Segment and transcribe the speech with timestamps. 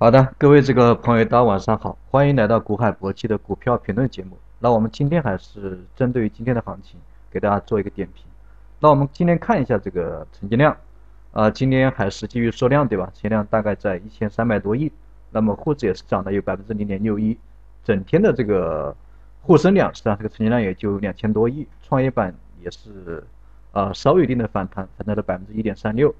[0.00, 4.38] 好的，各位这个朋友，大家晚上好，欢迎来到股海博期的股票评论节目。
[4.60, 7.00] 那我们今天还是针对于今天的行情，
[7.32, 8.24] 给大家做一个点评。
[8.78, 10.76] 那我们今天看一下这个成交量，
[11.32, 13.10] 啊，今天还是继续缩量，对吧？
[13.12, 14.92] 成交量大概在一千三百多亿。
[15.32, 17.36] 那么沪指也是涨了有百分之零点六一，
[17.82, 18.94] 整天的这个
[19.42, 21.66] 沪深两市啊，这个成交量也就两千多亿。
[21.82, 23.24] 创业板也是
[23.72, 26.14] 啊，稍有一定的反弹，反弹了百分之一点三六。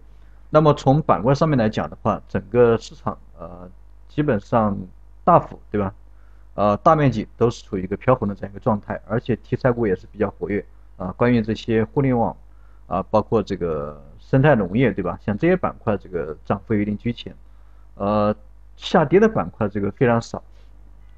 [0.50, 3.18] 那么从板块上面来讲的话，整个市场。
[3.38, 3.70] 呃，
[4.08, 4.76] 基本上
[5.22, 5.94] 大幅对吧？
[6.54, 10.64] 呃，大面积都是处于一个飘红的这样一个状态，而且题材股也是比较活跃
[10.96, 11.14] 啊。
[11.16, 12.36] 关于这些互联网
[12.88, 15.16] 啊，包括这个生态农业对吧？
[15.24, 17.32] 像这些板块，这个涨幅有一定居前。
[17.94, 18.34] 呃，
[18.76, 20.42] 下跌的板块这个非常少。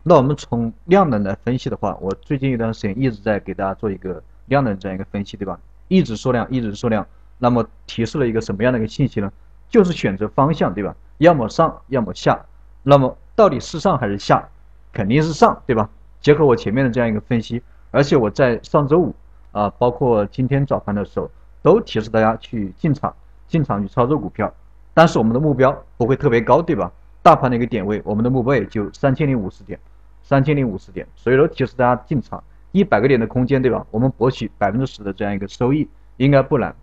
[0.02, 5.58] 那我们从量能来分析的话，我最近一段时间一直在给大家做一个量能这样一个分析，对吧？
[5.88, 7.06] 一直缩量，一直缩量，
[7.40, 9.32] 那么提示了一个什么样的一个信息呢？
[9.68, 10.94] 就是选择方向，对吧？
[11.18, 12.40] 要么上，要么下。
[12.84, 14.48] 那么到底是上还是下？
[14.92, 15.88] 肯定是上，对吧？
[16.20, 19.14] 结合我前面的这样一个分析，而且我在上周五
[19.52, 21.30] 啊，包括今天早盘的时候，
[21.62, 23.14] 都提示大家去进场，
[23.48, 24.52] 进场去操作股票。
[24.92, 26.90] 但是我们的目标不会特别高，对吧？
[27.22, 29.78] 大盘的一个点位，我们的目标也就三千零五十点，
[30.22, 31.06] 三千零五十点。
[31.14, 33.86] 所以说提示大家进场，一百个点的空间，对吧？
[33.90, 36.74] 我们博取百分之十的这样一个收益，应该不难。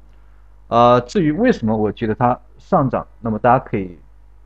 [0.67, 3.97] 呃，至于为什么我觉得它上涨，那么大家可以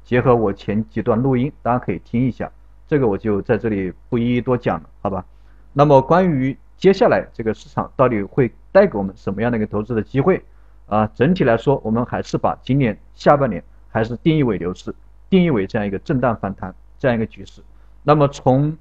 [0.04, 2.52] 结合我前几段录音，大家可以听一下，
[2.88, 5.26] 这个我就在这里不一一多讲了，好吧？
[5.74, 10.44] 那么关于接下来这个市场到底会带给我们什么样的一个投资的机会
[10.88, 11.08] 啊？
[11.16, 14.94] 整体来说，我们还是把今年下半年还是定义为牛市，
[15.30, 17.62] 定义为这样一个震荡反弹这样一个局势。
[18.04, 18.78] 那么从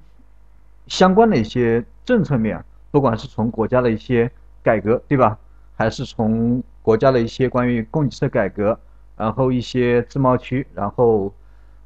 [0.87, 4.29] 相关的一些政策面，不管是从国家的一些
[4.61, 5.39] 改革，对吧？
[5.81, 8.79] 还是从国家的一些关于供给侧改革，
[9.17, 11.33] 然后一些自贸区，然后，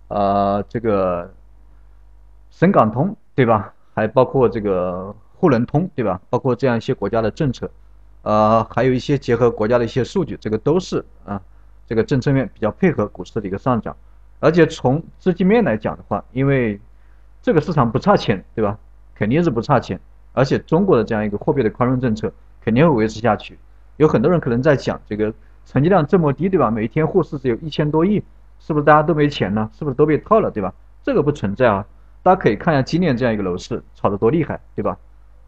[0.09, 1.33] 呃，这个
[2.51, 3.73] 深港通，对吧？
[3.93, 6.19] 还包括这个沪伦通，对吧？
[6.29, 7.71] 包括这样一些国家的政策，
[8.23, 11.41] 呃，还有一些结合国家的一些数据，这个都是啊，
[11.87, 13.95] 这个政策面比较配合股市的一个上涨。
[14.41, 16.77] 而且从资金面来讲的话，因为
[17.41, 18.77] 这个市场不差钱，对吧？
[19.13, 19.97] 肯定是不差钱，
[20.33, 23.57] 而且中国的这样一个货币的宽松政策肯定会维持下去。
[23.97, 25.33] 有很多人可能在讲这个
[25.65, 26.69] 成交量这么低，对吧？
[26.69, 28.23] 每天沪市只有一千多亿，
[28.59, 29.69] 是不是大家都没钱呢？
[29.73, 30.73] 是不是都被套了，对吧？
[31.03, 31.85] 这个不存在啊，
[32.21, 34.97] 大家可以看一下今年这样一个楼市炒得多厉害，对吧？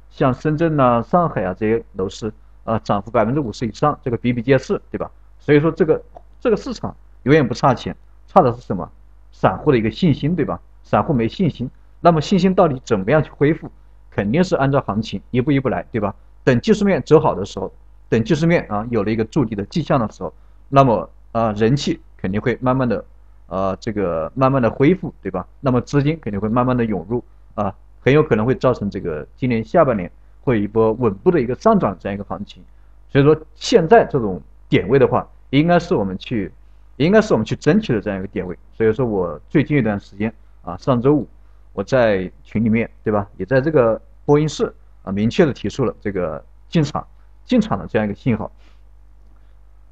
[0.09, 2.31] 像深圳呐、上海啊这些楼市
[2.63, 5.11] 啊，涨幅百分之五十以上，这个比比皆是，对吧？
[5.39, 6.01] 所以说这个
[6.39, 7.95] 这个市场永远不差钱，
[8.27, 8.89] 差的是什么？
[9.31, 10.59] 散户的一个信心，对吧？
[10.83, 11.69] 散户没信心，
[11.99, 13.69] 那么信心到底怎么样去恢复？
[14.09, 16.15] 肯定是按照行情一步一步来，对吧？
[16.43, 17.71] 等技术面走好的时候。
[18.09, 20.33] 等技术面啊有了一个筑底的迹象的时候，
[20.69, 23.03] 那么啊人气肯定会慢慢的
[23.47, 25.45] 呃这个慢慢的恢复，对吧？
[25.59, 27.23] 那么资金肯定会慢慢的涌入
[27.55, 30.09] 啊，很有可能会造成这个今年下半年
[30.41, 32.63] 会有一波稳步的一个上涨这样一个行情。
[33.09, 36.51] 所以说现在这种点位的话，应该是我们去
[36.95, 38.57] 应该是我们去争取的这样一个点位。
[38.75, 41.27] 所以说我最近一段时间啊上周五
[41.73, 47.05] 我在群里面对吧，也在这个播音室啊明确的提出了这个进场。
[47.47, 48.51] 进场的这样一个信号，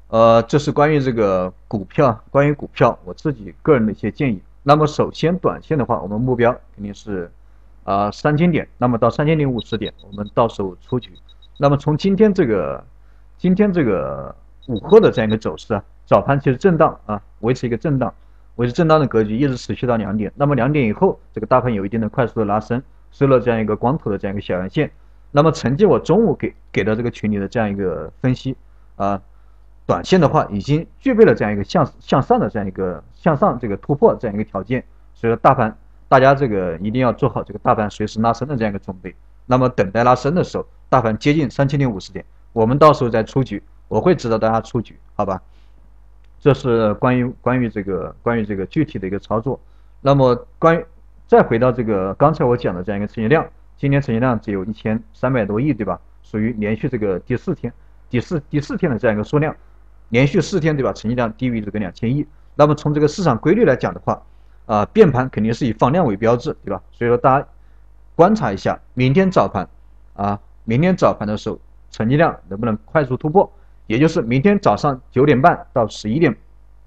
[0.08, 4.40] 呃，这是关于这个股票，关于股票我自己个人的一些建议。
[4.62, 7.30] 那么首先短线的话，我们目标肯定是
[7.84, 11.10] 啊三千点，那么到三千零五十点，我们到时候出局。
[11.56, 12.84] 那么从今天这个
[13.38, 14.34] 今天这个
[14.66, 18.12] 午后的这样一个走势啊，早盘其实震荡啊，维持一个震荡，
[18.56, 20.30] 维持震荡的格局，一直持续到两点。
[20.36, 24.90] 那么两点以后，这个大盘有一定的快速的拉升，收了这样一个光头的这样一个小阳线。
[25.36, 28.56] 那么承接我中午给给的这个群里的这样一个分析
[28.96, 29.20] 啊，
[29.84, 34.82] 短线的话已经具备了这样一个向向上的这样一个向上这个突破这样一个条件，
[35.12, 35.76] 所以说大盘
[36.08, 39.14] 大家这个一定要做好这个大盘随时拉升的这样一个准备。
[39.44, 42.24] 那么等待拉升的时候，大盘接近三千零五十点，
[42.54, 45.42] 我们到时候再出局，我会指导大家出局，好吧？
[46.40, 49.60] 这是关于关于这个关于这个具体的一个操作。
[50.00, 50.86] 那么关于
[51.26, 53.46] 再回到这个刚才我讲的这样一个成交量。
[53.78, 56.00] 今天成交量只有一千三百多亿，对吧？
[56.22, 57.72] 属于连续这个第四天，
[58.08, 59.54] 第四第四天的这样一个缩量，
[60.08, 60.92] 连续四天，对吧？
[60.92, 62.26] 成交量低于这个两千亿。
[62.54, 64.22] 那么从这个市场规律来讲的话，
[64.64, 66.82] 啊，变盘肯定是以放量为标志，对吧？
[66.90, 67.46] 所以说大家
[68.14, 69.68] 观察一下，明天早盘，
[70.14, 73.52] 啊，明天早盘的时候，成交量能不能快速突破？
[73.86, 76.34] 也就是明天早上九点半到十一点，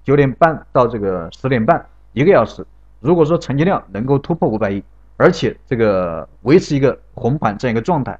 [0.02, 2.66] 九点半到这个十点半一个小时，
[2.98, 4.82] 如果说成交量能够突破五百亿。
[5.20, 8.18] 而且这个维持一个红盘这样一个状态，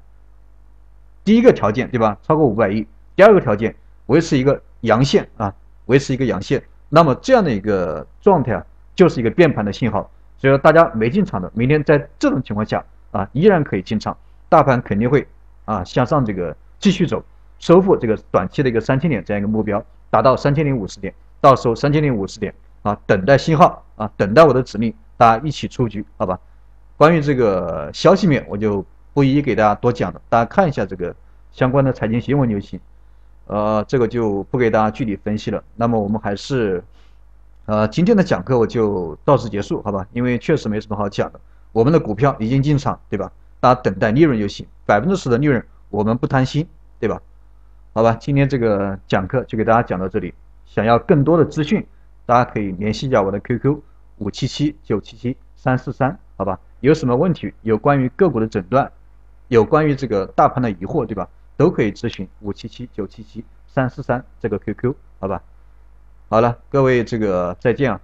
[1.23, 2.15] 第一个条件对吧？
[2.21, 2.85] 超过五百亿。
[3.15, 3.75] 第二个条件
[4.05, 5.51] 维持一个阳线啊，
[5.87, 6.61] 维持一个阳线。
[6.89, 8.63] 那么这样的一个状态啊，
[8.93, 10.11] 就是一个变盘的信号。
[10.37, 14.15] 所以说大家没进场的，明天在这种情况下啊，依然可以进场，
[14.47, 15.27] 大盘肯定会
[15.65, 17.23] 啊向上这个继续走，
[17.57, 21.11] 收复这个短期的一个三千点这样一个目标，达到三千零五十点，
[21.41, 22.53] 到时候三千零五十点
[22.83, 26.39] 啊，等待信号啊，等待我的指令，大家一起出局，好吧？
[27.01, 31.15] 关于这个消息面，我就不一一给大家多讲了，大家看一下这个
[31.51, 32.79] 相关的财经新闻就行，
[33.47, 35.63] 呃，这个就不给大家具体分析了。
[35.75, 36.83] 那么我们还是。
[37.65, 40.05] 呃，今天的讲课我就到此结束，好吧？
[40.13, 41.39] 因为确实没什么好讲的。
[41.71, 43.31] 我们的股票已经进场，对吧？
[43.59, 46.67] 大家等待利润就行，百分之十的利润我们不贪心，
[46.99, 47.19] 对吧？
[47.93, 50.35] 好吧，今天这个讲课就给大家讲到这里。
[50.67, 51.83] 想要更多的资讯，
[52.27, 53.79] 大家可以联系一下我的 QQ
[54.19, 56.59] 五七七九七七三四三，好吧？
[56.81, 58.91] 有什么问题，有关于个股的诊断，
[59.47, 61.29] 有关于这个大盘的疑惑，对吧？
[61.55, 65.43] 都可以咨询五七七九七七三四三这个 QQ，好吧？
[66.27, 68.01] 好了，各位，这个再见啊。